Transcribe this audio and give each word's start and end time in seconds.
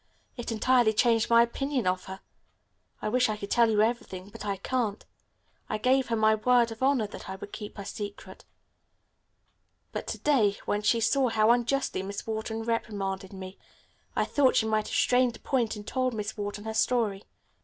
It 0.35 0.51
entirely 0.51 0.93
changed 0.93 1.29
my 1.29 1.43
opinion 1.43 1.85
of 1.85 2.05
her. 2.05 2.21
I 3.03 3.09
wish 3.09 3.29
I 3.29 3.37
could 3.37 3.51
tell 3.51 3.69
you 3.69 3.83
everything, 3.83 4.29
but 4.29 4.43
I 4.43 4.57
can't. 4.57 5.05
I 5.69 5.77
gave 5.77 6.07
her 6.07 6.15
my 6.15 6.33
word 6.33 6.71
of 6.71 6.81
honor 6.81 7.05
that 7.05 7.29
I 7.29 7.35
would 7.35 7.51
keep 7.53 7.77
her 7.77 7.85
secret. 7.85 8.43
But, 9.91 10.07
to 10.07 10.17
day, 10.17 10.57
when 10.65 10.81
she 10.81 11.01
saw 11.01 11.29
how 11.29 11.51
unjustly 11.51 12.01
Miss 12.01 12.25
Wharton 12.25 12.63
reprimanded 12.63 13.31
me 13.31 13.59
I 14.15 14.25
thought 14.25 14.55
she 14.55 14.65
might 14.65 14.87
have 14.87 14.95
strained 14.97 15.35
a 15.35 15.39
point 15.39 15.75
and 15.75 15.85
told 15.85 16.15
Miss 16.15 16.35
Wharton 16.35 16.63
her 16.63 16.73
story. 16.73 17.25